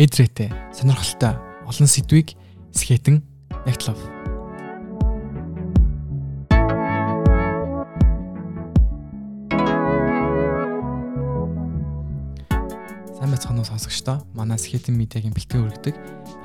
эдрээтэй, 0.00 0.48
сонирхолтой 0.72 1.36
олон 1.68 1.84
сэдвийг 1.84 2.32
скетэн 2.72 3.20
нэгтлав. 3.68 4.00
Сайн 13.12 13.28
байцгаана 13.28 13.60
уу 13.60 13.68
сонсогчдоо. 13.68 14.24
Манай 14.32 14.56
скетэн 14.56 14.96
медиагийн 14.96 15.36
бэлтгэн 15.36 15.68
өргөдөг 15.68 15.96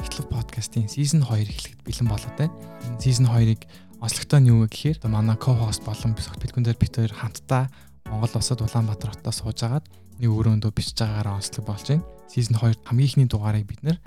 нэгтлав 0.03 0.27
подкастын 0.35 0.91
season 0.91 1.23
2 1.23 1.47
эхлэхэд 1.47 1.79
бэлэн 1.87 2.11
болоод 2.11 2.35
байна. 2.35 2.51
Энэ 2.91 2.99
season 2.99 3.31
2-ыг 3.31 3.63
онцлогтой 4.03 4.39
нь 4.43 4.51
юу 4.51 4.67
вэ 4.67 4.75
гэхээр 4.75 5.07
манай 5.07 5.39
co-host 5.39 5.87
болон 5.87 6.11
бисогт 6.11 6.43
бэлгүүндээр 6.43 6.75
бид 6.75 6.91
хоёр 6.91 7.13
хамтдаа 7.15 7.71
Монгол 8.11 8.35
улсад 8.35 8.59
Улаанбаатар 8.59 9.15
хотод 9.15 9.31
суужгаад 9.31 9.87
нэг 10.19 10.27
өрөөндөө 10.27 10.71
бичиж 10.75 10.99
байгаагаараа 10.99 11.39
онцлог 11.39 11.63
болж 11.63 11.87
байна. 11.87 12.14
Season 12.29 12.57
2 12.57 12.85
хамгийн 12.85 13.07
ихний 13.07 13.27
дугаарыг 13.29 13.65
бид 13.69 13.81
нэр 13.85 13.97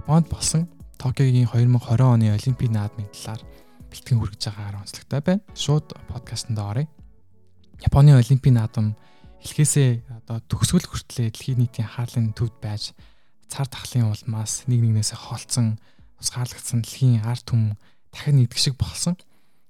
Японд 0.00 0.28
болсон 0.32 0.68
Токиогийн 0.98 1.46
2020 1.46 2.00
оны 2.02 2.32
Олимпийн 2.32 2.72
наадмын 2.72 3.06
талаар 3.12 3.42
бэлтгэн 3.92 4.18
хүргэж 4.18 4.42
байгаагаар 4.50 4.80
онцлогтой 4.82 5.20
байна. 5.20 5.42
Шууд 5.54 5.86
подкастт 6.10 6.50
оръё. 6.50 6.88
Японы 7.84 8.16
Олимпийн 8.18 8.58
наадам 8.58 8.96
эхлээсээ 9.44 10.02
одоо 10.24 10.42
төгсгөл 10.50 10.88
хүртлээр 10.90 11.30
дэлхийн 11.30 11.58
нийтийн 11.62 11.86
хаалын 11.86 12.34
төвд 12.34 12.56
байж 12.58 12.96
цар 13.46 13.70
тахлын 13.70 14.10
улмаас 14.10 14.66
нэг 14.66 14.82
нэгнээсээ 14.82 15.18
холцсон 15.18 15.78
усгаарлагдсан 16.18 16.82
дэлхийн 16.82 17.22
ард 17.22 17.46
түмэн 17.46 17.78
дахин 18.10 18.36
нэгдэх 18.42 18.58
шиг 18.58 18.74
болсон. 18.74 19.14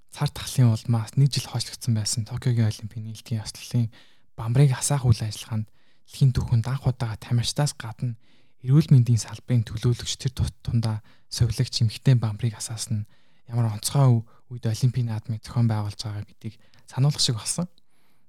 Цар 0.08 0.32
тахлын 0.32 0.72
улмаас 0.72 1.12
нэг 1.20 1.28
жил 1.28 1.44
хойшлогдсон 1.44 1.92
байсан 1.92 2.24
Токиогийн 2.24 2.72
Олимпийн 2.72 3.04
нийлтийн 3.04 3.44
ёслолын 3.44 3.92
бамбрыг 4.32 4.72
хасаах 4.72 5.04
үйл 5.04 5.20
ажиллагаанд 5.20 5.68
дэлхийн 6.08 6.32
түүхэнд 6.32 6.66
анх 6.72 6.88
удаага 6.88 7.20
тамирчдаас 7.20 7.76
гадна 7.76 8.16
эрүүл 8.64 8.88
мэндийн 8.88 9.20
салбарын 9.20 9.62
төлөөлөгч 9.68 10.14
тэр 10.16 10.32
тундаа 10.64 11.04
совилагч 11.28 11.84
эмхтэн 11.84 12.16
бамбрыг 12.16 12.56
асаасан 12.56 13.04
ямар 13.46 13.76
онцгой 13.76 14.24
үед 14.48 14.64
олимпийн 14.64 15.12
наадмыг 15.12 15.44
зохион 15.44 15.68
байгуулж 15.68 16.00
байгаа 16.00 16.24
гэдгийг 16.24 16.56
сануулгах 16.88 17.20
шиг 17.20 17.36
болсон. 17.36 17.68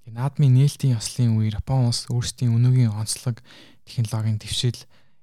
Тэгээ 0.03 0.19
наадмын 0.19 0.53
нээлтийн 0.59 0.99
ёслолын 0.99 1.39
үе 1.39 1.55
Япон 1.55 1.87
улс 1.87 2.11
өөрсдийн 2.11 2.51
өнөөгийн 2.51 2.91
онцлог 2.91 3.39
технологийн 3.87 4.37
дэвшил 4.43 4.79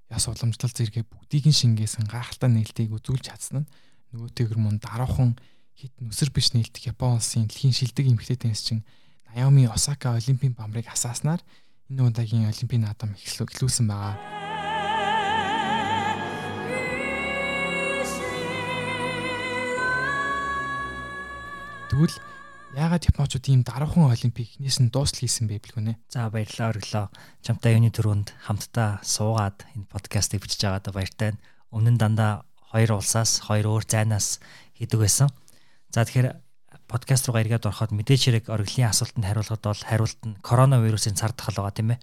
яс 0.08 0.24
уламжлал 0.24 0.72
зэрэг 0.72 1.04
бүгдийг 1.12 1.44
нь 1.52 1.60
шингээсэн 1.60 2.08
гайхалтай 2.08 2.50
нээлтийг 2.50 2.96
үзүүлж 2.96 3.24
чадсан 3.28 3.64
нь 3.64 3.70
нөгөөтэйгэр 4.16 4.56
мөн 4.56 4.80
даруухан 4.80 5.36
хит 5.76 5.92
нүсэр 6.00 6.32
биш 6.32 6.56
нээлтэх 6.56 6.88
Япон 6.88 7.20
улсын 7.20 7.44
дэлхийн 7.46 7.76
шилдэг 7.76 8.08
эмхтэй 8.08 8.40
теннисчин 8.40 8.80
Наоми 9.36 9.68
Осака 9.68 10.16
олимпийн 10.16 10.56
бамбрыг 10.56 10.88
асааснаар 10.88 11.44
энэ 11.90 12.02
удаагийн 12.02 12.50
олимпийн 12.50 12.82
наадам 12.82 13.14
эхлүүлсэн 13.14 13.86
байгаа. 13.86 14.14
Тэгвэл 21.86 22.16
яагаад 22.74 23.06
японочууд 23.06 23.46
ийм 23.46 23.62
даруухан 23.62 24.10
олимпик 24.10 24.58
эхнээс 24.58 24.82
нь 24.82 24.90
дуустал 24.90 25.22
хийсэн 25.22 25.46
бэ 25.46 25.62
бэлгүнэ? 25.62 25.94
За 26.10 26.26
баярлалаа 26.26 26.74
өглөө. 26.74 27.06
Чамтай 27.46 27.78
юуны 27.78 27.94
төрөнд 27.94 28.34
хамтдаа 28.50 29.00
суугаад 29.06 29.62
энэ 29.78 29.86
подкастыг 29.86 30.42
бичиж 30.42 30.66
байгаадаа 30.66 30.92
баяртай. 30.92 31.30
Өмнө 31.70 31.94
нь 31.94 32.00
дандаа 32.02 32.42
хоёр 32.74 32.98
улсаас, 32.98 33.46
хоёр 33.46 33.70
өөр 33.70 33.84
зайнаас 33.86 34.42
хийдэг 34.74 34.98
байсан. 35.06 35.30
За 35.94 36.02
тэгэхээр 36.02 36.45
подкаст 36.86 37.26
руугаа 37.26 37.42
эргээд 37.42 37.66
ороход 37.66 37.90
мэдээж 37.90 38.22
хэрэг 38.30 38.44
оргилын 38.46 38.94
асуултанд 38.94 39.26
хариулахад 39.26 39.62
бол 39.62 39.82
хариулт 39.82 40.20
нь 40.22 40.38
коронавирусын 40.38 41.18
цар 41.18 41.34
тахал 41.34 41.58
байгаа 41.58 41.74
тийм 41.74 41.90
ээ. 41.94 42.00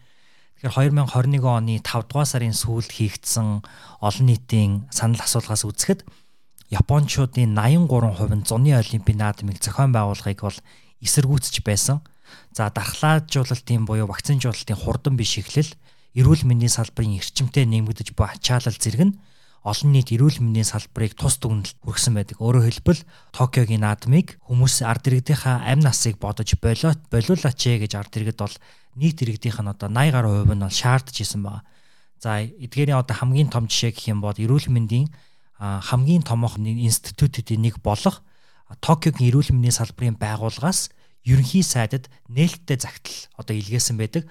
Тэгэхээр 0.60 0.92
2021 1.00 1.40
оны 1.48 1.80
5 1.80 2.12
дугаар 2.12 2.28
сарын 2.28 2.52
сүүлд 2.52 2.92
хийгдсэн 2.92 3.64
олон 4.04 4.26
нийтийн 4.28 4.92
санал 4.92 5.24
асуулгаас 5.24 5.64
үзэхэд 5.64 6.04
Япончуудын 6.74 7.56
83% 7.56 8.36
нь 8.36 8.48
зуны 8.48 8.72
олимпийн 8.76 9.20
наадмыг 9.24 9.64
зохион 9.64 9.96
байгуулахыг 9.96 10.44
бол 10.44 10.60
эсэргүүцэж 11.00 11.64
байсан. 11.64 12.02
За 12.52 12.68
дархлаажуулалтын 12.74 13.86
буюу 13.86 14.10
вакцинжуулалтын 14.10 14.80
хурдан 14.80 15.16
биш 15.16 15.38
эхлэл, 15.38 15.70
эрүүл 16.18 16.44
мэндийн 16.50 16.74
салбарын 16.74 17.20
эрчимтэй 17.22 17.70
нэмэгдэж 17.70 18.18
буй 18.18 18.26
ачаалал 18.26 18.74
зэрэг 18.74 19.02
нь 19.06 19.14
олон 19.64 19.96
нийт 19.96 20.12
эрүүл 20.12 20.44
мэндийн 20.44 20.68
салбарыг 20.68 21.16
тус 21.16 21.40
дүгнэлт 21.40 21.80
хүргэсэн 21.88 22.14
байдаг. 22.20 22.38
Өөрөөр 22.44 22.68
хэлбэл 22.68 23.02
Токиогийн 23.32 23.88
наадмыг 23.88 24.36
хүмүүс 24.44 24.84
ард 24.84 25.08
иргэдийнхаа 25.08 25.64
амь 25.64 25.80
насыг 25.80 26.20
бодож 26.20 26.52
болиот 26.60 27.00
болиулаач 27.08 27.60
гэж 27.64 27.96
ард 27.96 28.12
иргэд 28.20 28.44
бол 28.44 28.56
нийт 29.00 29.24
иргэдийнх 29.24 29.64
нь 29.64 29.72
одоо 29.72 29.88
80 29.88 30.12
гаруй 30.12 30.34
хувь 30.44 30.52
нь 30.52 30.64
бол 30.68 30.68
шаардж 30.68 31.16
исэн 31.24 31.48
байна. 31.48 31.64
За 32.20 32.44
эдгээрийн 32.44 33.00
одоо 33.00 33.16
хамгийн 33.16 33.48
том 33.48 33.72
жишээ 33.72 33.96
гэх 33.96 34.12
юм 34.12 34.20
бол 34.20 34.36
эрүүл 34.36 34.68
мэндийн 34.68 35.08
хамгийн 35.60 36.28
томоохон 36.28 36.68
институтуудын 36.68 37.64
нэг 37.64 37.80
болох 37.80 38.20
Токиогийн 38.84 39.32
эрүүл 39.32 39.56
мэндийн 39.56 39.80
салбарын 39.80 40.20
байгууллагаас 40.20 40.92
ерөнхий 41.24 41.64
сайдад 41.64 42.12
нээлттэй 42.28 42.78
загтал 42.84 43.32
одоо 43.40 43.56
илгээсэн 43.56 43.96
байдаг. 43.96 44.28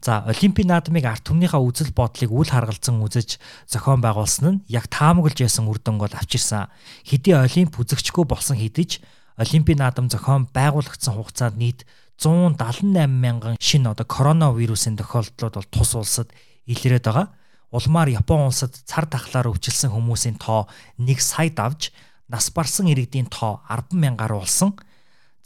За 0.00 0.22
Олимпийн 0.26 0.68
наадмыг 0.70 1.04
арт 1.04 1.26
түмнийхээ 1.26 1.58
үзэл 1.58 1.92
бодлыг 1.96 2.30
үл 2.30 2.48
харгалзан 2.48 3.02
үзэж 3.02 3.38
зохион 3.66 4.00
байгуулсан 4.04 4.46
нь 4.48 4.62
яг 4.70 4.86
таамаглаж 4.88 5.38
ясан 5.42 5.66
үр 5.66 5.82
дүнг 5.82 6.04
бол 6.04 6.14
авчирсан. 6.14 6.70
Хэдий 7.02 7.34
Олимп 7.34 7.76
үзэгчгүй 7.80 8.24
болсон 8.24 8.56
хэдиж 8.56 9.02
Олимпийн 9.38 9.78
наадам 9.78 10.10
зохион 10.10 10.50
байгуулагдсан 10.50 11.14
хугацаанд 11.14 11.58
нийт 11.58 11.86
178 12.18 13.06
мянган 13.06 13.54
шинэ 13.62 13.94
одоо 13.94 14.06
коронавирусын 14.06 14.98
тохиолдлууд 14.98 15.54
бол 15.54 15.68
тус 15.70 15.94
улсад 15.94 16.34
илрээд 16.66 17.06
байгаа. 17.06 17.30
Улмаар 17.70 18.08
Япон 18.10 18.50
улсад 18.50 18.74
цар 18.74 19.06
тахлаар 19.06 19.46
өвчлсөн 19.46 19.94
хүмүүсийн 19.94 20.42
тоо 20.42 20.66
1 20.98 21.20
сая 21.22 21.50
давж 21.54 21.94
нас 22.26 22.50
барсан 22.50 22.90
иргэдийн 22.90 23.30
тоо 23.30 23.62
10 23.70 23.94
мянгаар 23.94 24.34
болсон. 24.34 24.74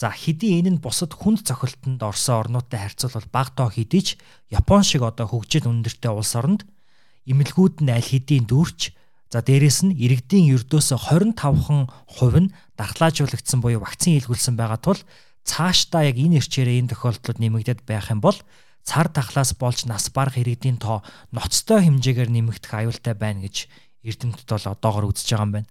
За 0.03 0.11
хэдий 0.11 0.59
энэ 0.59 0.75
нь 0.75 0.83
бусад 0.83 1.15
хүнд 1.15 1.47
цохилтонд 1.47 2.03
орсон 2.03 2.43
орнуудтай 2.43 2.91
харьцуулбал 2.91 3.31
бага 3.31 3.55
тоо 3.55 3.69
хэдий 3.71 4.03
ч 4.03 4.09
Япон 4.51 4.83
шиг 4.83 5.07
одоо 5.07 5.31
хөгжил 5.31 5.71
өндөртэй 5.71 6.11
улс 6.11 6.35
оронд 6.35 6.67
эмнэлгүүд 7.31 7.87
нь 7.87 7.95
аль 7.95 8.03
хэдийн 8.03 8.51
дүүрч 8.51 8.99
за 9.31 9.39
дээрэс 9.47 9.87
нь 9.87 9.95
иргэдийн 9.95 10.51
ердөөсө 10.59 10.99
25хан 11.07 11.87
хувь 12.19 12.39
нь 12.43 12.53
дархлаажуулагдсан 12.75 13.63
буюу 13.63 13.79
вакцин 13.79 14.19
хийлгүүлсэн 14.19 14.59
байгаа 14.59 14.81
тул 14.83 14.99
цаашдаа 15.47 16.03
яг 16.11 16.19
энэ 16.19 16.43
ирчээрээ 16.43 16.83
энэ 16.83 16.99
тохиолдлууд 16.99 17.39
нэмэгдээд 17.39 17.87
байх 17.87 18.11
юм 18.11 18.19
бол 18.27 18.35
цар 18.83 19.07
тахлаас 19.07 19.55
болж 19.55 19.87
нас 19.87 20.11
барах 20.11 20.35
иргэдийн 20.35 20.83
тоо 20.83 21.07
ноцтой 21.31 21.79
хэмжээгээр 21.87 22.31
нэмэгдэх 22.43 22.75
аюултай 22.75 23.15
байна 23.15 23.47
гэж 23.47 23.71
эрдэмтэд 24.03 24.51
бол 24.51 24.67
одоогор 24.67 25.15
үзэж 25.15 25.31
байгаа 25.31 25.47
юм 25.47 25.55
байна. 25.63 25.71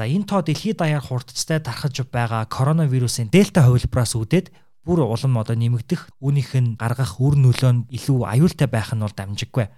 За 0.00 0.08
энэ 0.08 0.24
тоо 0.24 0.40
дэлхийд 0.40 0.80
даяар 0.80 1.04
хурдцтай 1.04 1.60
тархаж 1.60 2.00
байгаа 2.08 2.48
коронавирусын 2.48 3.28
дельта 3.28 3.68
хувилбараас 3.68 4.16
үүдээд 4.16 4.48
бүр 4.80 5.04
улам 5.04 5.36
одоо 5.36 5.52
нэмэгдэх 5.60 6.16
үүнийх 6.24 6.56
нь 6.56 6.80
гаргах 6.80 7.20
үр 7.20 7.36
нөлөө 7.36 7.72
нь 7.76 7.84
илүү 7.92 8.24
аюултай 8.24 8.64
байх 8.64 8.96
нь 8.96 9.04
бол 9.04 9.12
дамжиггүй. 9.12 9.68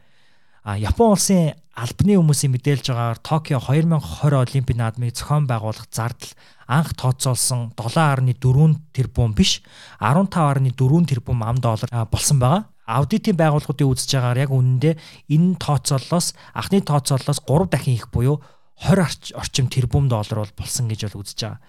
А 0.63 0.79
Япон 0.79 1.19
улсын 1.19 1.59
албаны 1.75 2.15
хүмүүсийн 2.23 2.55
мэдээлж 2.55 2.87
байгаагаар 2.95 3.19
Токио 3.19 3.59
2020 3.67 4.47
Олимпийн 4.47 4.79
наадмыг 4.79 5.11
зохион 5.11 5.51
байгуулах 5.51 5.91
зардал 5.91 6.31
анх 6.71 6.95
тооцоолсон 6.95 7.75
7.4 7.75 8.95
тэрбум 8.95 9.35
биш 9.35 9.59
15.4 9.99 10.71
тэрбум 11.11 11.43
ам 11.43 11.59
доллар 11.59 11.91
болсон 12.07 12.39
байгаа. 12.39 12.71
Аудитын 12.87 13.35
байгууллагуудын 13.35 13.91
үзэж 13.91 14.15
байгаагаар 14.15 14.43
яг 14.47 14.55
үнэндээ 14.55 14.95
энэ 15.35 15.59
тооцооллоос 15.59 16.39
анхны 16.55 16.79
тооцооллоос 16.79 17.43
3 17.43 17.75
дахин 17.75 17.99
их 17.99 18.07
буюу 18.15 18.39
20 18.83 19.39
орчим 19.39 19.71
тэрбум 19.71 20.11
доллар 20.11 20.43
бол 20.43 20.53
болсон 20.59 20.91
гэж 20.91 21.07
бол 21.07 21.23
үзэж 21.23 21.39
байгаа. 21.39 21.61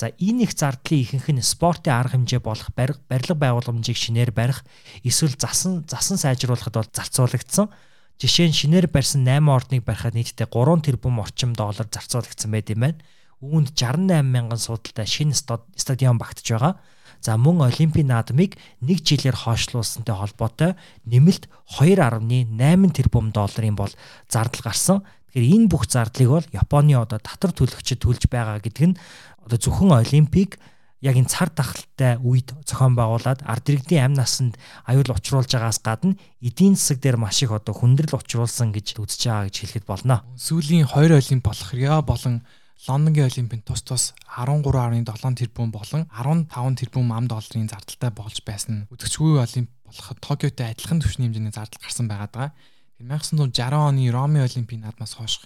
За 0.00 0.08
энэ 0.08 0.48
их 0.48 0.56
зардлын 0.56 1.04
ихэнх 1.04 1.28
нь 1.28 1.44
спортын 1.44 2.00
арга 2.00 2.16
хэмжээ 2.16 2.40
болох 2.40 2.72
барилга 2.72 3.36
байгууламжийг 3.36 3.98
шинээр 4.00 4.32
барих 4.32 4.64
эсвэл 5.04 5.36
засан 5.36 5.84
засан 5.84 6.16
сайжруулахад 6.16 6.72
бол 6.72 6.88
зарцуулагдсан. 6.88 7.68
Жишээ 8.16 8.48
нь 8.48 8.56
шинээр 8.56 8.88
барьсан 8.88 9.20
8 9.20 9.44
ордныг 9.52 9.84
барихад 9.84 10.16
нийтдээ 10.16 10.48
3 10.48 10.80
тэрбум 10.80 11.20
орчим 11.20 11.52
доллар 11.52 11.86
зарцуулагдсан 11.92 12.50
байт 12.50 12.72
юм 12.72 12.80
байна. 12.88 13.04
Үүнд 13.44 13.76
68 13.76 14.24
мянган 14.24 14.58
суудалтай 14.58 15.04
шинэ 15.04 15.36
стадион 15.76 16.16
багтж 16.16 16.56
байгаа. 16.56 16.80
За 17.22 17.36
мөн 17.38 17.62
Олимпийн 17.70 18.10
наадмыг 18.10 18.58
нэг 18.82 18.98
жилээр 19.06 19.38
хойшлуулсантай 19.38 20.14
холбоотой 20.18 20.74
нэмэлт 21.06 21.46
2.8 21.78 22.50
тэрбум 22.90 23.30
долларын 23.30 23.78
бол 23.78 23.92
зардал 24.26 24.62
гарсан. 24.66 25.06
Тэгэхээр 25.32 25.48
энэ 25.56 25.70
бүх 25.72 25.88
зардлыг 25.88 26.28
бол 26.28 26.46
Японы 26.52 26.92
одоо 27.00 27.16
татвар 27.16 27.56
төлөгчид 27.56 28.04
төлж 28.04 28.28
байгаа 28.28 28.60
гэдэг 28.60 28.84
нь 28.92 28.98
одоо 29.40 29.56
зөвхөн 29.56 29.96
Олимпийг 29.96 30.60
яг 31.00 31.16
энэ 31.16 31.32
цар 31.32 31.50
тахалтай 31.50 32.20
үед 32.22 32.54
зохион 32.68 32.94
байгуулад 32.94 33.42
ард 33.42 33.64
иргэдийн 33.64 34.12
амь 34.12 34.16
насанд 34.20 34.60
аюул 34.86 35.08
учруулж 35.08 35.50
байгаас 35.50 35.82
гадна 35.82 36.20
эдийн 36.38 36.76
засаг 36.78 37.00
дээр 37.00 37.16
маш 37.16 37.42
их 37.42 37.50
одоо 37.50 37.74
хүндрэл 37.74 38.12
учруулсан 38.12 38.70
гэж 38.76 39.00
үзэж 39.00 39.20
байгаа 39.26 39.48
гэж 39.50 39.56
хэлэхэд 39.56 39.86
болно. 39.88 40.22
Сүүлийн 40.38 40.86
2 40.86 41.16
олимп 41.16 41.42
болох 41.48 41.70
Рио 41.74 42.04
болон 42.04 42.44
Лондонгийн 42.86 43.30
олимпийн 43.30 43.62
тус 43.62 43.82
тус 43.82 44.14
13.7 44.36 45.38
тэрбум 45.38 45.70
болон 45.70 46.06
15 46.12 46.76
тэрбум 46.76 47.08
ам 47.14 47.26
долларын 47.26 47.70
зардалтай 47.70 48.10
болж 48.10 48.42
байсан. 48.46 48.86
Үзэгчгүй 48.90 49.38
олимп 49.42 49.70
болох 49.86 50.18
Токиотой 50.18 50.70
адилхан 50.70 50.98
түвшний 51.02 51.30
хэмжээний 51.30 51.54
зардал 51.54 51.78
гарсан 51.82 52.06
байгаа. 52.10 52.50
1960 53.00 53.72
оны 53.72 54.10
Роми 54.10 54.40
Олимпийн 54.42 54.84
наадмаас 54.84 55.16
хойш 55.16 55.40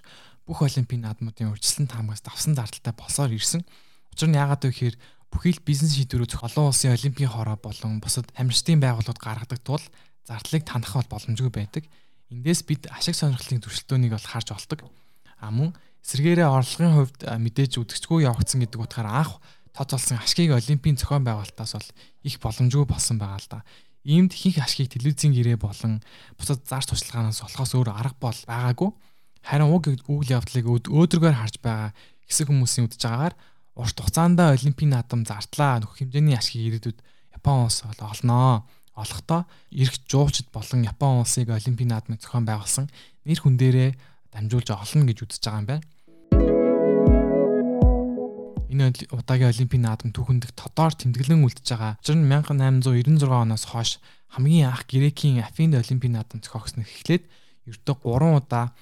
бүх 0.47 0.63
олимпийн 0.63 1.03
наадмуудын 1.03 1.51
урьдчилан 1.51 1.91
таамагаас 1.91 2.23
давсан 2.23 2.55
зардалтай 2.55 2.95
болсоор 2.95 3.35
ирсэн. 3.35 3.67
Учир 4.15 4.31
нь 4.31 4.39
яагаад 4.39 4.63
вэ 4.63 4.71
гэхээр 4.71 4.97
бүхий 5.31 5.53
л 5.53 5.67
бизнес 5.67 5.99
шийдвэрүүд 5.99 6.39
олон 6.39 6.71
улсын 6.71 6.95
олимпийн 6.95 7.31
хороо 7.31 7.59
болон 7.59 7.99
бусад 7.99 8.31
амжилтын 8.39 8.79
байгууллагууд 8.79 9.19
гаргадаг 9.19 9.61
тул 9.67 9.83
зардлыг 10.23 10.63
танах 10.63 10.95
бол 10.95 11.13
боломжгүй 11.19 11.51
байдаг. 11.51 11.85
Эндээс 12.31 12.63
бид 12.67 12.87
ашиг 12.95 13.19
сонирхлын 13.19 13.63
төрөлтөөнийг 13.63 14.15
бол 14.15 14.31
харж 14.31 14.55
олдог. 14.55 14.87
А 15.43 15.51
мөн 15.51 15.75
эсэргээрээ 16.07 16.47
орлогын 16.47 16.95
хувьд 16.95 17.21
мэдээж 17.27 17.83
үдгчгүй 17.83 18.27
явагдсан 18.31 18.63
гэдэг 18.63 18.79
утгаараа 18.79 19.27
анх 19.27 19.43
тооцоолсон 19.75 20.23
ашгийг 20.23 20.55
олимпийн 20.55 20.97
зохион 20.97 21.27
байгуулалтаас 21.27 21.75
бол 21.75 21.91
их 22.23 22.39
боломжгүй 22.39 22.87
болсон 22.87 23.19
байгаа 23.19 23.39
л 23.43 23.51
да. 23.51 23.59
Иймд 24.07 24.31
ихэнх 24.39 24.63
ашгийг 24.63 24.95
телевизийн 24.95 25.35
гэрээ 25.35 25.59
болон 25.59 25.99
бусад 26.39 26.63
зар 26.63 26.87
туршлагаанаас 26.87 27.43
олохоос 27.43 27.75
өөр 27.75 27.91
арга 27.91 28.15
бол 28.23 28.41
байгаагүй. 28.47 28.91
Харин 29.43 29.67
уг 29.67 29.91
үйл 29.91 30.31
явдлыг 30.31 30.87
өөдрөгөр 30.87 31.35
харж 31.35 31.59
байгаа 31.59 31.91
хэсэг 32.31 32.47
хүмүүсийн 32.47 32.87
үдж 32.87 33.03
байгаагаар 33.03 33.35
урт 33.75 33.99
хугацаанд 33.99 34.39
олимпийн 34.39 34.95
наадам 34.95 35.27
зартлаа 35.27 35.83
нөх 35.83 35.99
хэмжээний 35.99 36.39
ашгийг 36.39 36.79
ирээдүйд 36.79 36.99
Япон 37.35 37.67
улс 37.67 37.83
олноо. 37.83 38.63
Олохдоо 38.95 39.45
эрх 39.75 39.95
жуучид 40.09 40.49
болон 40.55 40.87
Япон 40.87 41.27
улсыг 41.27 41.51
олимпийн 41.51 41.91
наадмын 41.91 42.23
зохион 42.23 42.47
байгуулсан 42.47 42.87
нэр 43.27 43.39
хүн 43.43 43.59
дээрээ 43.61 43.91
дамжуулж 44.33 44.71
олно 44.71 45.05
гэж 45.05 45.19
үзэж 45.27 45.43
байгаа 45.45 45.61
юм 45.61 45.69
байна. 45.69 45.85
Энэ 48.67 48.91
удаагийн 49.15 49.53
олимпийн 49.55 49.87
наадам 49.87 50.11
түүхэндх 50.11 50.51
тодоор 50.59 50.95
тэмдэглэн 50.99 51.47
үлдэж 51.47 51.67
байгаа. 51.71 51.93
Учир 52.03 52.19
нь 52.19 52.27
1896 52.27 53.31
оноос 53.31 53.65
хойш 53.71 54.03
хамгийн 54.35 54.75
анх 54.75 54.91
Грекийн 54.91 55.39
Афинд 55.39 55.79
олимпийн 55.79 56.19
наадам 56.19 56.43
зохиогсныг 56.43 56.91
эхлээд 56.91 57.25
ердөө 57.71 57.95
3 58.03 58.43
удаа 58.43 58.75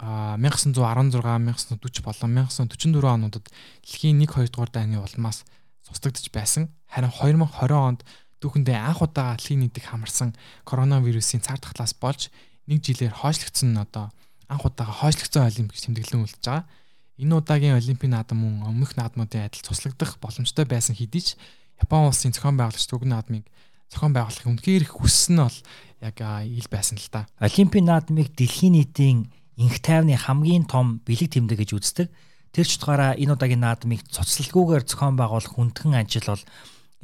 1916, 0.00 0.76
1940 0.76 2.04
болон 2.04 2.30
1944 2.36 3.16
онуудад 3.16 3.48
дэлхийн 3.84 4.20
1 4.20 4.28
2 4.28 4.52
дугаар 4.52 4.72
дайны 4.72 5.00
улмаас 5.00 5.44
цусдагдж 5.88 6.28
байсан. 6.32 6.68
Харин 6.88 7.12
2020 7.12 7.72
онд 7.76 8.00
түүхэндээ 8.40 8.76
анх 8.76 9.00
удаа 9.04 9.36
дэлхийн 9.36 9.60
нийтийг 9.64 9.88
хамарсан 9.88 10.36
коронавирусын 10.64 11.44
цар 11.44 11.60
тахлаас 11.60 11.92
болж 11.96 12.32
нэг 12.68 12.80
жилээр 12.80 13.12
хойшлогдсон 13.12 13.76
одоо 13.76 14.08
анх 14.48 14.64
удаага 14.64 14.92
хойшлогдсон 15.04 15.44
олимпик 15.44 15.76
тэмдэглэн 15.80 16.24
үлдэж 16.24 16.44
байгаа. 16.44 16.64
Энэ 17.20 17.36
удаагийн 17.36 17.76
олимпийн 17.76 18.16
наадам 18.16 18.40
мөн 18.40 18.64
өмнөх 18.64 18.96
наадмуудын 18.96 19.44
адил 19.44 19.60
цуслагдах 19.60 20.16
боломжтой 20.24 20.64
байсан 20.64 20.96
хэдий 20.96 21.20
ч 21.20 21.28
Япон 21.76 22.08
улсын 22.08 22.32
зохион 22.32 22.56
байгуулагч 22.56 22.88
Төгөн 22.88 23.12
наадмыг 23.12 23.44
зохион 23.92 24.16
байгуулахыг 24.16 24.48
үнэхээр 24.48 24.84
их 24.88 24.96
хүссэн 24.96 25.36
нь 25.36 25.44
бол 25.44 25.58
яг 26.00 26.16
ил 26.48 26.68
байсан 26.72 26.96
л 26.96 27.12
та. 27.12 27.28
Олимпийн 27.36 27.92
наадмыг 27.92 28.32
дэлхийн 28.32 28.72
нийтийн 28.72 29.28
инх 29.60 29.76
тайвны 29.84 30.16
хамгийн 30.16 30.64
том 30.64 31.04
бэлэг 31.04 31.36
тэмдэг 31.36 31.60
гэж 31.60 31.70
үздэг. 31.76 32.08
Тэр 32.56 32.64
ч 32.64 32.80
утгаараа 32.80 33.12
энэ 33.20 33.36
удаагийн 33.36 33.60
наадмыг 33.68 34.00
цуцлалгүйгээр 34.08 34.84
зохион 34.88 35.20
байгуулах 35.20 35.52
хүндхэн 35.52 36.00
ажил 36.00 36.24
бол 36.24 36.44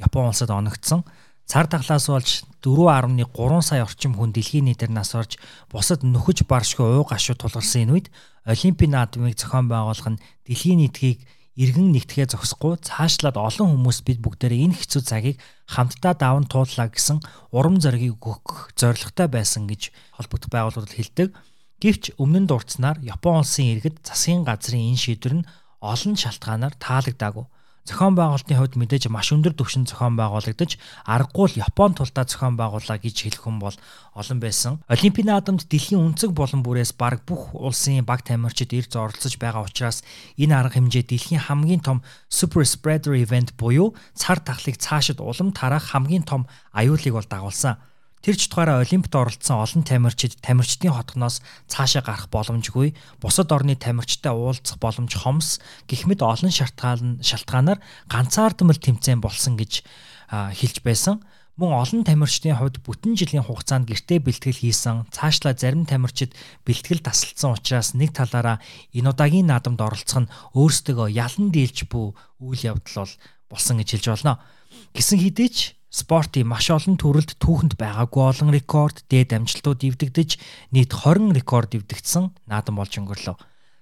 Япон 0.01 0.33
улсад 0.33 0.49
оногдсон. 0.49 1.05
Цар 1.47 1.63
тахлаас 1.71 2.11
болж 2.11 2.43
4.3 2.59 3.23
сая 3.63 3.87
орчим 3.87 4.19
хүн 4.19 4.35
дэлхийн 4.35 4.67
нийтээр 4.67 4.91
нас 4.91 5.15
орж 5.15 5.39
бусад 5.71 6.03
нөхөж 6.03 6.43
баршгүй 6.43 6.99
уу 6.99 7.07
гашуу 7.07 7.39
тулгарсан 7.39 7.87
энэ 7.87 7.93
үед 7.95 8.07
Олимпийн 8.43 8.91
наадмыг 8.91 9.39
зохион 9.39 9.71
байгуулах 9.71 10.11
нь 10.11 10.21
дэлхийн 10.43 10.83
нийтгийг 10.83 11.23
иргэн 11.55 11.95
нэгтгэхээ 11.95 12.35
зогсохгүй 12.35 12.83
цаашлаад 12.83 13.39
олон 13.39 13.79
хүмүүс 13.79 14.03
бид 14.03 14.19
бүгдээрээ 14.19 14.63
энэ 14.67 14.75
хэцүү 14.75 15.01
цагийг 15.07 15.37
хамтдаа 15.71 16.19
даван 16.19 16.51
тууллаа 16.51 16.91
гэсэн 16.91 17.23
урам 17.55 17.79
зориг 17.79 18.11
өгөх 18.11 18.75
зорилготой 18.75 19.31
байсан 19.31 19.71
гэж 19.71 19.95
холбогдох 20.19 20.51
байгууллагууд 20.51 20.99
хэлдэг. 20.99 21.31
Гэвч 21.79 22.19
өмнө 22.19 22.43
нь 22.43 22.49
дурдсанаар 22.51 22.99
Япон 22.99 23.39
улсын 23.39 23.71
иргэд 23.71 24.03
засгийн 24.03 24.43
газрын 24.43 24.83
энэ 24.91 24.99
шийдвэр 24.99 25.35
нь 25.39 25.47
олон 25.79 26.13
шалтгаанаар 26.19 26.75
таалагдаагүй 26.75 27.47
зохион 27.87 28.19
байгуулалтын 28.19 28.59
хувьд 28.59 28.75
мэдээж 28.75 29.07
маш 29.07 29.31
өндөр 29.31 29.55
түвшин 29.55 29.87
зохион 29.87 30.19
байгуулагдаж 30.19 30.75
аргагүй 31.07 31.55
л 31.55 31.59
Япон 31.63 31.95
тулдаа 31.95 32.27
зохион 32.27 32.59
байгуулаа 32.59 32.99
гэж 32.99 33.15
хэлэх 33.15 33.47
хүн 33.47 33.63
бол 33.63 33.75
олон 34.11 34.39
байсан. 34.43 34.83
Олимпийн 34.91 35.31
наадамд 35.31 35.63
дэлхийн 35.71 36.03
өнцөг 36.03 36.35
болон 36.35 36.67
бүрээс 36.67 36.99
бараг 36.99 37.23
бүх 37.23 37.55
улсын 37.55 38.03
баг 38.03 38.27
тамирчид 38.27 38.75
ирж 38.75 38.99
оролцож 38.99 39.39
байгаа 39.39 39.63
учраас 39.63 40.03
энэ 40.35 40.51
арга 40.59 40.75
хэмжээ 40.75 41.07
дэлхийн 41.07 41.47
хамгийн 41.47 41.79
том 41.79 42.03
super 42.27 42.67
spreader 42.67 43.15
event 43.15 43.55
буюу 43.55 43.95
цар 44.11 44.43
тахлыг 44.43 44.75
цаашид 44.75 45.23
улам 45.23 45.55
тараах 45.55 45.95
хамгийн 45.95 46.27
том 46.27 46.43
аюулыг 46.75 47.15
бол 47.15 47.23
дагуулсан. 47.23 47.79
Тэр 48.27 48.35
ч 48.35 48.51
тухаараа 48.51 48.83
Олимпиад 48.83 49.15
оролцсон 49.15 49.63
олон 49.63 49.87
тамирчид 49.87 50.35
тамирчдын 50.43 50.91
хотгоноос 50.91 51.39
цаашаа 51.71 52.03
гарах 52.03 52.27
боломжгүй, 52.27 52.91
бусад 53.23 53.55
орны 53.55 53.79
тамирчтай 53.79 54.35
уулзах 54.35 54.83
боломж 54.83 55.15
хомс 55.15 55.63
гэх 55.87 56.03
мэт 56.11 56.19
олон 56.19 56.51
шалтгаан 56.51 57.23
шалтгаанаар 57.23 57.79
ганцаардмал 58.11 58.83
тэмцээн 58.83 59.23
болсон 59.23 59.55
гэж 59.55 59.87
хэлж 60.27 60.83
байсан. 60.83 61.23
Мөн 61.55 61.71
олон 61.71 62.03
тамирчдын 62.03 62.59
хувьд 62.59 62.83
бүтэн 62.83 63.15
жилийн 63.15 63.47
хугацаанд 63.47 63.87
гэртээ 63.87 64.19
бэлтгэл 64.19 64.59
хийсэн, 64.59 65.07
цаашлаа 65.07 65.55
зарим 65.55 65.87
тамирчид 65.87 66.35
бэлтгэл 66.67 66.99
тасалдсан 66.99 67.55
учраас 67.55 67.95
нэг 67.95 68.11
талаараа 68.11 68.59
энэ 68.91 69.07
удаагийн 69.07 69.47
наадамд 69.47 69.79
оролцох 69.79 70.27
нь 70.27 70.31
өөрсдөө 70.51 71.15
ялан 71.15 71.47
дийлж 71.55 71.87
буй 71.87 72.11
үйл 72.43 72.75
явдал 72.75 73.07
бол 73.07 73.13
болсон 73.47 73.79
гэж 73.79 74.03
хэлж 74.03 74.07
болно. 74.11 74.43
Гисэн 74.91 75.15
хэдий 75.15 75.76
ч 75.87 76.03
спортын 76.03 76.47
маш 76.47 76.67
олон 76.67 76.99
төрөлд 76.99 77.39
түүхэнд 77.39 77.79
байгаагүй 77.79 78.23
олон 78.23 78.51
рекорд, 78.51 79.07
дээд 79.07 79.31
амжилтууд 79.31 79.81
эвдэгдэж 79.87 80.29
нийт 80.75 80.91
20 80.91 81.31
рекорд 81.31 81.75
эвдэгдсэн 81.79 82.35
наадам 82.45 82.75
болж 82.75 82.91
өнгөрлөө. 82.99 83.35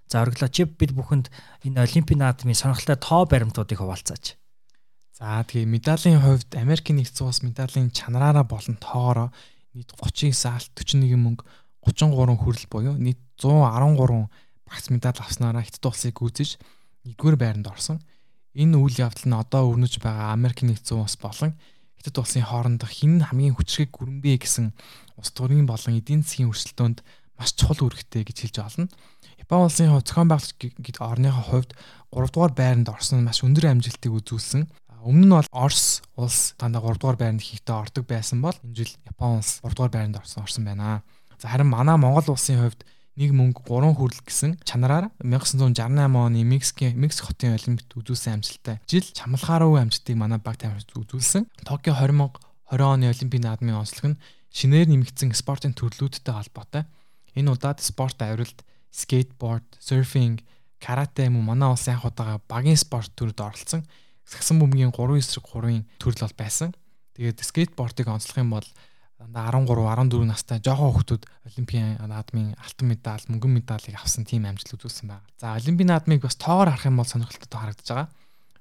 За 0.05 0.21
ориглооч 0.21 0.55
бид 0.77 0.93
бүхэнд 0.93 1.33
энэ 1.65 1.81
олимпийн 1.81 2.21
наадмын 2.21 2.53
сонирхолтой 2.53 2.97
тоо 3.01 3.25
баримтуудыг 3.25 3.81
хуваалцаач. 3.81 4.37
За 5.17 5.41
тэгээ 5.41 5.65
медалийн 5.65 6.21
хувьд 6.21 6.53
Америкийн 6.53 7.01
нэгдсэн 7.01 7.25
улс 7.25 7.41
медалийн 7.41 7.89
чанараараа 7.89 8.45
болон 8.45 8.77
тоогоороо 8.77 9.29
нийт 9.73 9.89
39 9.97 10.45
алт 10.45 10.69
41 10.77 11.17
мөнгө 11.17 11.43
33 11.89 12.37
хүрэл 12.37 12.67
буюу 12.69 12.95
нийт 13.01 13.17
113 13.41 14.29
багц 14.67 14.85
медаль 14.93 15.21
авснараа 15.23 15.65
Хятад 15.65 15.85
улсыг 15.89 16.19
гүйцэж 16.19 16.61
нэгдүгээр 17.05 17.37
байранд 17.39 17.67
орсон. 17.71 17.97
Энэ 18.53 18.77
үйл 18.77 19.01
явдал 19.01 19.25
нь 19.25 19.39
одоо 19.39 19.71
өрнөж 19.73 20.03
байгаа 20.03 20.35
Америкийн 20.38 20.75
нэгдсэн 20.75 21.01
улс 21.01 21.17
болон 21.17 21.57
Хятад 22.05 22.21
улсын 22.21 22.45
хоорондох 22.45 22.93
хин 22.93 23.17
хамгийн 23.25 23.57
хүчрхэг 23.57 23.89
гүрэмбэ 23.89 24.38
гэсэн 24.38 24.77
улс 25.17 25.33
төрийн 25.33 25.65
болон 25.65 25.97
эдийн 25.97 26.21
засгийн 26.21 26.53
өрсөлдөөнд 26.53 27.01
маш 27.01 27.57
чухал 27.57 27.89
үүрэгтэй 27.89 28.21
гэж 28.29 28.38
хэлж 28.45 28.57
олно. 28.62 28.85
Япон 29.41 29.65
улсын 29.65 29.89
хувьд 29.89 30.05
зохион 30.05 30.29
байгуулагч 30.29 30.53
гэд 30.85 31.01
орныхоо 31.01 31.65
хувьд 31.65 31.74
3 32.13 32.29
дугаар 32.29 32.53
байранд 32.53 32.93
орсон 32.93 33.25
нь 33.25 33.25
маш 33.25 33.41
өндөр 33.41 33.74
амжилтыг 33.74 34.13
үзүүлсэн. 34.21 34.69
Өмнө 35.01 35.25
нь 35.25 35.33
бол 35.33 35.50
Орос 35.50 36.05
улс 36.13 36.53
дандаа 36.62 36.85
3 36.85 37.01
дугаар 37.01 37.17
байранд 37.17 37.41
хийхдээ 37.41 37.74
ордог 37.74 38.05
байсан 38.05 38.38
бол 38.45 38.53
энэ 38.53 38.85
жил 38.85 38.93
Япон 39.09 39.41
улс 39.41 39.65
3 39.65 39.74
дугаар 39.74 39.93
байранд 39.97 40.21
орсон 40.21 40.45
орсон 40.45 40.62
байна. 40.62 41.01
За 41.41 41.50
харин 41.50 41.74
манай 41.74 41.97
Монгол 41.97 42.38
улсын 42.38 42.62
хувьд 42.62 42.85
нэг 43.15 43.31
мөнгө 43.31 43.63
3 43.63 43.95
хүрэл 43.95 44.22
гэсэн 44.27 44.51
чанараар 44.67 45.07
1968 45.24 45.72
оны 46.12 46.43
Мексикийн 46.43 47.00
Мексик 47.00 47.31
хотын 47.31 47.55
олимпиад 47.55 47.95
үзүүлсэн 47.95 48.43
амжилттай 48.43 48.84
жил 48.91 49.07
чамлахааргүй 49.07 49.79
амжилтыг 49.79 50.15
манай 50.19 50.39
баг 50.43 50.60
тамирчид 50.60 50.91
үзүүлсэн. 51.00 51.48
Токио 51.63 51.95
2020 51.95 52.84
оны 52.84 53.07
олимпийн 53.07 53.48
наадмын 53.48 53.79
онцлог 53.79 54.15
нь 54.15 54.19
шинээр 54.51 54.91
нэмэгдсэн 54.91 55.31
спортын 55.31 55.72
төрлүүдтэй 55.72 56.36
холбоотой. 56.36 56.84
Энэ 57.39 57.55
удаад 57.55 57.79
спорт 57.79 58.19
авиралд 58.19 58.67
скейтборд, 58.91 59.67
серфинг, 59.79 60.43
карате 60.79 61.27
мөн 61.31 61.43
манай 61.55 61.72
улсын 61.72 61.95
анх 61.95 62.07
удаага 62.07 62.39
багийн 62.48 62.79
спорт 62.79 63.12
төрөд 63.15 63.39
оролцсон. 63.39 63.84
Сагсан 64.24 64.60
бөмбөгийн 64.60 64.95
3-9-3-ын 64.95 65.84
төрөл 66.00 66.24
бол 66.24 66.36
байсан. 66.39 66.72
Тэгээд 67.15 67.43
скейтбордыг 67.43 68.07
онцлох 68.07 68.39
юм 68.39 68.55
бол 68.55 68.67
дандаа 69.15 69.48
13 69.48 69.72
14 69.72 70.27
настай 70.27 70.60
жоохон 70.60 70.91
хүүхдүүд 70.91 71.24
олимпийн 71.48 71.95
наадмын 72.03 72.51
алтан 72.60 72.88
медаль, 72.91 73.24
мөнгөн 73.31 73.53
медалийг 73.55 73.95
авсан 73.95 74.27
тийм 74.27 74.43
амжилт 74.43 74.75
үзүүлсэн 74.75 75.07
байна. 75.07 75.24
За 75.39 75.55
олимпийн 75.55 75.88
наадмыг 75.88 76.27
бас 76.27 76.36
тоогоор 76.36 76.75
харах 76.75 76.88
юм 76.91 77.00
бол 77.00 77.07
сонирхолтой 77.07 77.60
харагдаж 77.60 77.88
байгаа. 77.88 78.07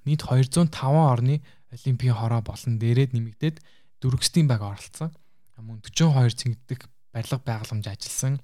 Нийт 0.06 0.22
205 0.22 0.70
орны 0.78 1.42
олимпийн 1.74 2.14
хороо 2.14 2.42
болон 2.46 2.78
дээрэд 2.78 3.18
нэмэгдээд 3.18 3.56
дөрвөстийн 3.98 4.46
баг 4.46 4.62
оролцсон. 4.62 5.10
Мөн 5.58 5.82
42 5.82 6.38
цэнгдэг 6.38 6.86
барилга 7.10 7.42
байгууламж 7.42 7.86
ажилласан. 7.90 8.38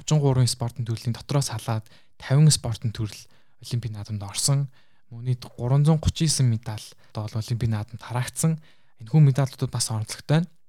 33 0.00 0.48
спортын 0.48 0.88
төрлийн 0.88 1.12
дотроос 1.12 1.52
халаад 1.52 1.84
50 2.16 2.48
спортын 2.48 2.96
төрөл 2.96 3.20
олимпийн 3.60 3.92
наадамд 3.92 4.24
орсон. 4.24 4.72
Мөн 5.12 5.28
нийт 5.28 5.44
339 5.60 6.48
медаль 6.48 6.86
одоо 7.12 7.44
олимпийн 7.44 7.76
наадамд 7.76 8.00
тараагдсан. 8.00 8.56
Энэ 9.04 9.10
хүн 9.12 9.28
медалуудад 9.28 9.68
бас 9.68 9.92
онцлогтой 9.92 10.40
байна 10.40 10.61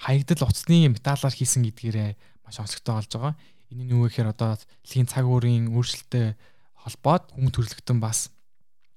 хаягдал 0.00 0.48
уцсны 0.48 0.88
металлаар 0.88 1.34
хийсэн 1.36 1.62
гэдгээрээ 1.68 2.10
маш 2.48 2.56
онцгой 2.56 2.96
болж 2.96 3.12
байгаа. 3.12 3.34
Энэ 3.70 3.84
нь 3.84 3.92
юу 3.92 4.08
гэхээр 4.08 4.32
одоо 4.32 4.56
дэлхийн 4.56 5.06
цаг 5.06 5.28
уурын 5.28 5.68
өөрчлөлтөд 5.76 6.40
холбоод 6.80 7.24
хүм 7.36 7.52
төрлөختөн 7.52 8.00
бас 8.00 8.32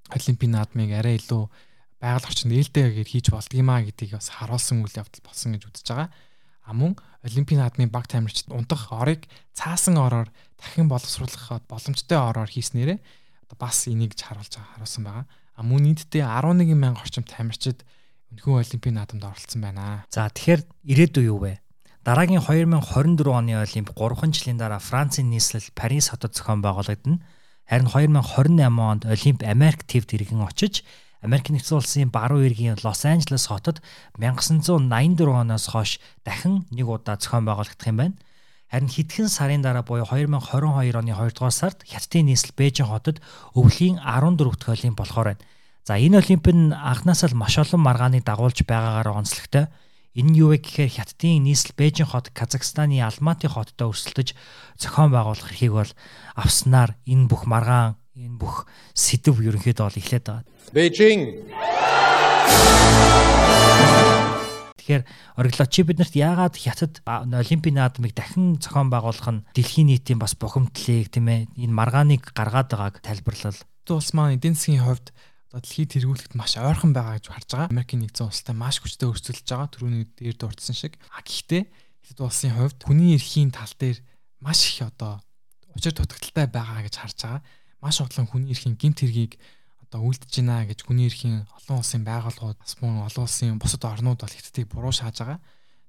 олимпийн 0.08 0.56
наадмыг 0.56 0.90
арай 0.96 1.20
илүү 1.20 1.44
байгаль 2.00 2.28
орчинд 2.28 2.56
ээлтэйгээр 2.56 3.08
хийж 3.08 3.26
болдгиймаа 3.30 3.84
гэдгийг 3.84 4.16
бас 4.16 4.32
харуулсан 4.32 4.80
үйл 4.80 4.98
явдал 4.98 5.22
болсон 5.24 5.54
гэж 5.54 5.62
үзэж 5.68 5.86
байгаа. 5.92 6.08
А 6.64 6.72
мөн 6.72 6.96
Олимпийн 7.24 7.60
наадмын 7.60 7.92
баг 7.92 8.08
тамирчид 8.08 8.48
унтах 8.52 8.88
орыг 8.92 9.28
цаасан 9.52 9.96
ороор 10.00 10.28
дахин 10.56 10.88
боловсруулах 10.88 11.64
боломжтой 11.68 12.18
ороор 12.20 12.48
хийснээрээ 12.48 12.98
бас 13.56 13.86
энийг 13.88 14.16
харуулж 14.16 14.52
байгаа 14.56 14.72
харуулсан 14.74 15.04
байгаа. 15.04 15.26
А 15.54 15.62
мөн 15.62 15.94
нийтдээ 15.94 16.24
11 16.24 16.74
мянга 16.74 17.00
орчим 17.00 17.24
тамирчид 17.24 17.84
өнөхөн 18.34 18.66
Олимпийн 18.66 18.98
наадамд 18.98 19.22
оролцсон 19.22 19.62
байна. 19.62 20.04
За 20.10 20.26
тэгэхээр 20.26 20.66
ирээдүй 20.90 21.24
юу 21.30 21.38
вэ? 21.38 21.62
Дараагийн 22.02 22.42
2024 22.42 23.30
оны 23.30 23.54
Олимп 23.62 23.94
3 23.94 24.34
жилийн 24.34 24.58
дараа 24.58 24.82
Францын 24.82 25.30
нийслэл 25.30 25.70
Парис 25.78 26.10
хотод 26.10 26.34
зохион 26.34 26.60
байгуулагдана. 26.60 27.22
Харин 27.70 27.86
2028 27.86 28.58
онд 28.68 29.06
Олимп 29.06 29.40
Америк 29.46 29.86
твд 29.86 30.10
иргэн 30.18 30.42
очиж 30.42 30.82
Америк 31.22 31.48
нэгдсэн 31.48 31.78
улсын 31.78 32.10
баруун 32.10 32.44
иргэн 32.44 32.76
Лос 32.82 33.06
Анжелес 33.06 33.48
хотод 33.48 33.80
1984 34.18 34.76
оноос 35.32 35.66
хойш 35.70 36.02
дахин 36.26 36.66
нэг 36.74 36.90
удаа 36.90 37.16
зохион 37.16 37.46
байгуулагдах 37.48 37.88
юм 37.88 37.96
байна. 37.96 38.18
Харин 38.68 38.90
хэдхэн 38.90 39.30
сарын 39.30 39.62
дараа 39.62 39.86
буюу 39.86 40.04
2022 40.04 40.92
оны 40.92 41.14
2 41.14 41.32
дугаар 41.32 41.54
сард 41.54 41.86
Хятадын 41.88 42.28
нийслэл 42.28 42.52
Бээжин 42.52 42.90
хотод 42.90 43.22
өвлийн 43.56 43.96
14 44.02 44.36
дахь 44.36 44.76
олимп 44.76 44.98
болохоор 45.00 45.32
байна. 45.32 45.44
За 45.84 46.00
энэ 46.00 46.16
олимп 46.16 46.48
нь 46.48 46.72
анхнаасаа 46.72 47.28
л 47.28 47.36
маш 47.36 47.60
олон 47.60 47.84
маргааныг 47.84 48.24
дагуулж 48.24 48.64
байгаагаар 48.64 49.20
онцлогтой. 49.20 49.68
Энэ 50.16 50.32
нь 50.32 50.38
юу 50.40 50.56
вэ 50.56 50.64
гэхээр 50.64 50.96
Хятадын 50.96 51.44
нийслэл 51.44 51.76
Бээжин 51.76 52.08
хот 52.08 52.32
Казахстаны 52.32 53.04
Алматы 53.04 53.52
хоттой 53.52 53.92
өрсөлдөж 53.92 54.32
зохион 54.80 55.12
байгуулах 55.12 55.52
эрхийг 55.52 55.76
бол 55.76 55.92
авснаар 56.40 56.96
энэ 57.04 57.28
бүх 57.28 57.44
маргаан 57.44 58.00
энэ 58.16 58.40
бүх 58.40 58.64
сэдв 58.96 59.44
ерөнхийдөө 59.44 59.84
бол 59.84 60.00
эхлээд 60.00 60.24
байгаа. 60.24 60.48
Бээжин. 60.72 61.20
Тэгэхээр 64.80 65.04
ориглоо 65.36 65.68
чи 65.68 65.84
биднэрт 65.84 66.16
яагаад 66.16 66.56
хятад 66.56 67.04
олимпийн 67.04 67.76
наадмыг 67.76 68.16
дахин 68.16 68.56
зохион 68.56 68.88
байгуулах 68.88 69.28
нь 69.28 69.44
дэлхийн 69.52 69.92
нийтийн 69.92 70.16
бас 70.16 70.32
бухимдлыг 70.32 71.12
тийм 71.12 71.28
ээ 71.28 71.52
энэ 71.60 71.76
маргааныг 71.76 72.32
гаргаад 72.32 72.72
байгааг 72.72 73.04
тайлбарлал. 73.04 73.60
Улс 73.84 74.16
маань 74.16 74.40
эдийн 74.40 74.56
засгийн 74.56 74.80
хувьд 74.80 75.12
одоо 75.54 75.62
дэлхийд 75.62 75.94
тэргүүлэхэд 75.94 76.34
маш 76.34 76.58
ойрхон 76.58 76.90
байгаа 76.90 77.22
гэж 77.22 77.30
харж 77.30 77.48
байгаа. 77.54 77.70
Америкийн 77.70 78.02
нэгдсэн 78.02 78.26
улстай 78.26 78.54
маш 78.58 78.82
хүчтэй 78.82 79.06
өрсөлдөж 79.06 79.46
байгаа. 79.46 79.70
Түрүүний 79.70 80.10
дээр 80.18 80.34
дурдсан 80.34 80.74
шиг. 80.74 80.98
А 81.14 81.22
гэхдээ 81.22 81.70
хятад 82.02 82.26
улсын 82.26 82.50
хувьд 82.58 82.82
хүний 82.82 83.14
эрхийн 83.14 83.54
тал 83.54 83.70
дээр 83.78 84.02
маш 84.42 84.66
их 84.66 84.82
одоо 84.82 85.22
учир 85.78 85.94
дутагдaltaй 85.94 86.50
байгаа 86.50 86.82
гэж 86.82 86.94
харж 86.98 87.18
байгаа. 87.22 87.42
Маш 87.78 88.02
олон 88.02 88.26
хүний 88.26 88.50
эрхийн 88.50 88.74
гинт 88.74 88.98
хэргийг 88.98 89.38
одоо 89.86 90.02
үлдэж 90.02 90.42
байна 90.42 90.66
гэж 90.66 90.82
хүний 90.82 91.06
эрхийн 91.06 91.46
олон 91.46 91.78
улсын 91.78 92.02
байгууллагууд 92.02 92.58
бас 92.58 92.74
мөн 92.82 93.06
олон 93.06 93.22
улсын 93.22 93.62
бусад 93.62 93.86
орнууд 93.86 94.18
бол 94.26 94.34
хятадыг 94.34 94.66
буруу 94.74 94.90
шааж 94.90 95.22
байгаа. 95.22 95.38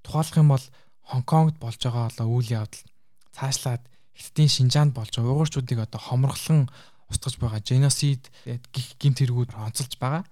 Тухайлах 0.06 0.38
юм 0.38 0.54
бол 0.54 0.66
Хонконгт 1.10 1.58
болж 1.58 1.82
байгаа 1.82 2.14
одоо 2.14 2.30
үйл 2.30 2.54
явдал 2.54 2.86
цаашлаад 3.34 3.82
хятадын 4.14 4.50
Шинжаанд 4.54 4.94
болж 4.94 5.10
байгаа 5.10 5.34
уйгурчуудыг 5.34 5.80
одоо 5.82 6.02
хомроглон 6.02 6.70
устгаж 7.10 7.36
байгаа 7.38 7.62
genocide 7.62 8.26
гих 8.74 8.98
гинт 8.98 9.22
хэрэгүүд 9.22 9.54
онцолж 9.54 9.94
байгаа. 10.02 10.24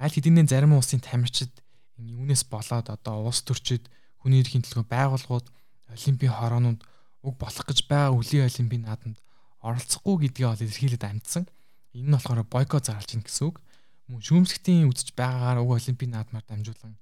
Аль 0.00 0.12
хэдийнэ 0.12 0.48
зарим 0.48 0.76
улсын 0.76 1.00
тамирчид 1.00 1.52
юунес 1.96 2.44
болоод 2.44 2.88
одоо 2.92 3.28
улс 3.28 3.40
төрчид 3.44 3.88
хүний 4.20 4.40
эрхийн 4.40 4.64
төлөө 4.64 4.84
байгууллагууд 4.88 5.46
олимпийн 5.92 6.32
хороонууд 6.32 6.80
уг 7.24 7.34
болох 7.40 7.64
гэж 7.66 7.88
байгаа 7.88 8.12
үлийн 8.16 8.48
олимпийн 8.48 8.84
наадамд 8.84 9.18
оролцохгүй 9.64 10.28
гэдгийг 10.28 10.48
ол 10.48 10.62
илэрхийлээд 10.62 11.04
амжсан. 11.04 11.44
Энэ 11.96 12.08
нь 12.08 12.14
болохоор 12.14 12.44
бойкот 12.44 12.86
зарлж 12.86 13.16
гин 13.16 13.24
гэсэн 13.24 13.48
үг. 13.48 13.56
Мөн 14.06 14.20
шүүмсгтийн 14.22 14.86
үзэж 14.86 15.16
байгаагаар 15.16 15.64
уг 15.64 15.80
олимпийн 15.80 16.12
наадмаар 16.12 16.44
дамжуулан 16.46 16.94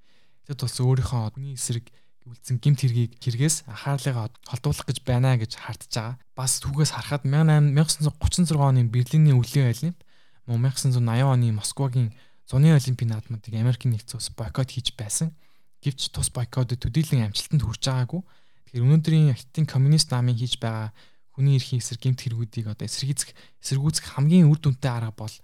тэд 0.47 0.59
бас 0.63 0.77
өөрийнхөө 0.79 1.35
хүний 1.35 1.59
эсрэг 1.59 1.91
үлдсэн 2.25 2.57
гимт 2.57 2.81
хэргийг 2.81 3.21
хэрэгээс 3.21 3.69
анхаарлыгаа 3.69 4.33
холдуулах 4.49 4.89
гэж 4.89 4.99
байна 5.05 5.37
гэж 5.37 5.61
хардж 5.61 5.93
байгаа. 5.93 6.17
Бас 6.33 6.57
түүгээс 6.65 6.97
харахад 6.97 7.29
1936 7.29 8.57
оны 8.57 8.89
Берлиний 8.89 9.37
өвлийн 9.37 9.69
олимп, 9.69 10.01
мөн 10.49 10.73
1980 10.73 11.05
оны 11.05 11.53
Москвагийн 11.53 12.17
зуны 12.49 12.73
олимпийн 12.73 13.13
наадмуудыг 13.13 13.53
Америкийн 13.53 13.93
нэгдсэн 13.93 14.17
улс 14.17 14.33
бойкот 14.33 14.73
хийж 14.73 14.97
байсан. 14.97 15.37
Гэвч 15.85 16.17
тус 16.17 16.33
бойкотод 16.33 16.81
төдийлөн 16.81 17.29
амжилтанд 17.29 17.61
хүрч 17.61 17.85
байгаагүй. 17.93 18.21
Тэгэхээр 18.25 18.85
өнөөдрийн 18.89 19.37
Хятадын 19.37 19.69
коммунист 19.69 20.09
намын 20.09 20.37
хийж 20.37 20.57
байгаа 20.57 20.97
хүний 21.37 21.61
эрхийн 21.61 21.85
эсрэг 21.85 22.01
гэмт 22.09 22.25
хэрэгүүдийг 22.25 22.73
одоо 22.73 22.89
эсэргийцэх 22.89 23.37
эсэргүүцэх 23.61 24.17
хамгийн 24.17 24.49
үр 24.49 24.61
дүнтэй 24.63 24.89
арга 24.89 25.13
бол 25.13 25.35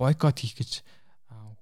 бойкот 0.00 0.42
хийх 0.42 0.58
гэж 0.58 0.82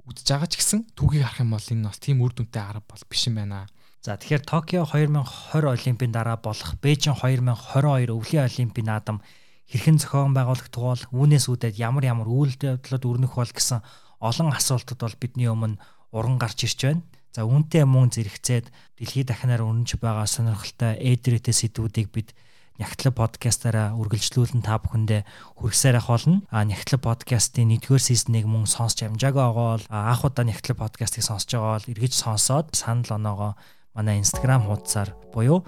үзэж 0.07 0.27
байгаа 0.33 0.49
ч 0.49 0.55
гэсэн 0.59 0.81
түүхийг 0.97 1.27
харах 1.27 1.43
юм 1.43 1.51
бол 1.53 1.67
энэ 1.67 1.87
бол 1.91 2.01
тийм 2.01 2.19
үр 2.23 2.33
дүнтэй 2.33 2.63
арга 2.63 2.87
бол 2.87 3.05
биш 3.11 3.29
юм 3.29 3.37
байна. 3.43 3.67
За 4.03 4.19
тэгэхээр 4.19 4.43
Токио 4.43 4.83
2020 4.83 5.63
Олимпийн 5.63 6.11
дараа 6.11 6.35
болох 6.35 6.75
Бээжин 6.83 7.15
2022 7.15 8.11
өвлийн 8.11 8.51
Олимпийн 8.51 8.91
наадам 8.91 9.23
хэрхэн 9.71 10.03
зохион 10.03 10.35
байгуулагдах 10.35 10.75
бол 10.75 11.03
үүнээс 11.15 11.47
үүдээд 11.47 11.79
ямар 11.79 12.11
ямар 12.11 12.27
үйл 12.27 12.51
явдлууд 12.51 13.07
өрнөх 13.07 13.39
бол 13.39 13.47
гэсэн 13.47 13.79
олон 14.19 14.51
асуултууд 14.51 15.07
бол 15.07 15.23
бидний 15.23 15.47
өмнө 15.47 15.79
уран 16.11 16.35
гарч 16.35 16.67
ирж 16.67 16.83
байна. 16.83 17.07
За 17.31 17.47
үүнтэй 17.47 17.87
мөн 17.87 18.11
зэрэгцээд 18.11 18.75
дэлхийд 18.99 19.31
дахинаар 19.31 19.63
өрнөж 19.63 19.95
байгаа 20.03 20.27
сонирхолтой 20.27 20.99
эдрэтэй 20.99 21.55
сэдвүүдийг 21.55 22.11
бид 22.11 22.35
Нягтлаг 22.83 23.15
подкастаараа 23.15 23.95
үргэлжлүүлэн 24.01 24.67
та 24.67 24.83
бүхэндээ 24.83 25.23
хүргэсээр 25.63 26.03
ах 26.03 26.11
болно. 26.11 26.43
А 26.51 26.67
Нягтлаг 26.67 27.07
подкастын 27.07 27.71
1-р 27.79 28.03
сизнийг 28.03 28.51
мөн 28.51 28.67
сонсч 28.67 29.07
амжаагаа 29.07 29.55
бол 29.55 29.85
анх 29.87 30.27
удаа 30.27 30.43
Нягтлаг 30.43 30.81
подкастыг 30.83 31.23
сонсож 31.23 31.55
байгаа 31.55 31.79
бол 31.79 31.91
эргэж 31.93 32.13
сонсоод 32.19 32.75
санал 32.75 33.21
оноогоо 33.21 33.55
манай 33.97 34.21
Instagram 34.21 34.67
хуудасаар 34.67 35.17
буюу 35.33 35.65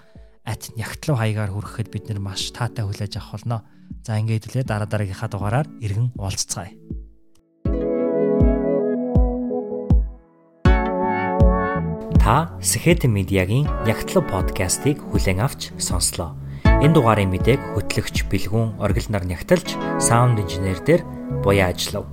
@нягтлав 0.76 1.16
хаягаар 1.16 1.52
хүрэхэд 1.52 1.88
бид 1.88 2.04
нэр 2.08 2.20
маш 2.20 2.52
таатай 2.52 2.84
хүлээж 2.84 3.16
авах 3.16 3.40
болно. 3.40 3.64
За 4.04 4.20
ингээд 4.20 4.48
үлээ 4.52 4.64
дараа 4.68 4.88
дараагийнхаа 4.88 5.28
дугаараар 5.32 5.68
иргэн 5.80 6.12
уулзцгаая. 6.20 6.72
Та 12.24 12.56
Сэхэт 12.60 13.04
медиагийн 13.04 13.68
Нягтлав 13.84 14.24
подкастыг 14.32 14.96
хүлээн 15.12 15.44
авч 15.44 15.76
сонслоо. 15.76 16.32
Энэ 16.64 16.96
дугаарын 16.96 17.28
мэдээг 17.28 17.76
хөтлөгч 17.76 18.24
Бэлгүн 18.32 18.80
оргил 18.80 19.08
нар 19.12 19.28
нягтлж 19.28 19.76
саунд 20.00 20.40
инженер 20.40 20.80
дээр 20.80 21.04
буяа 21.44 21.76
ажиллав. 21.76 22.08